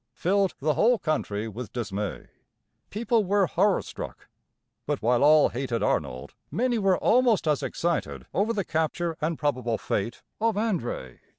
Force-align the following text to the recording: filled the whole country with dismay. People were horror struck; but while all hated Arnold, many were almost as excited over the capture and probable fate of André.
filled 0.15 0.55
the 0.59 0.73
whole 0.73 0.97
country 0.97 1.47
with 1.47 1.71
dismay. 1.71 2.25
People 2.89 3.23
were 3.23 3.45
horror 3.45 3.83
struck; 3.83 4.29
but 4.87 4.99
while 4.99 5.23
all 5.23 5.49
hated 5.49 5.83
Arnold, 5.83 6.33
many 6.49 6.79
were 6.79 6.97
almost 6.97 7.47
as 7.47 7.61
excited 7.61 8.25
over 8.33 8.51
the 8.51 8.65
capture 8.65 9.15
and 9.21 9.37
probable 9.37 9.77
fate 9.77 10.23
of 10.39 10.55
André. 10.55 11.19